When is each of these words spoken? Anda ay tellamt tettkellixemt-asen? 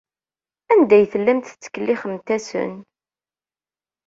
Anda 0.71 0.93
ay 0.97 1.05
tellamt 1.11 1.49
tettkellixemt-asen? 1.49 2.73